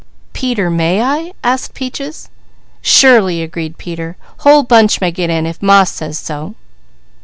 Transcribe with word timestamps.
"Peter, 0.33 0.71
may 0.71 1.03
I?" 1.03 1.31
asked 1.43 1.75
Peaches. 1.75 2.29
"Surely!" 2.81 3.43
agreed 3.43 3.77
Peter. 3.77 4.17
"Whole 4.37 4.63
bunch 4.63 4.99
may 4.99 5.11
get 5.11 5.29
in 5.29 5.45
if 5.45 5.61
Ma 5.61 5.83
says 5.83 6.17
so!" 6.17 6.55